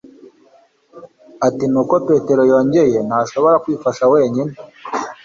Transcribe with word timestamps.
ati 1.47 1.65
ni 1.71 1.77
uko 1.81 1.95
petero 2.07 2.41
yongeye, 2.51 2.97
ntashobora 3.07 3.61
kwifasha 3.63 4.03
wenyine 4.13 4.53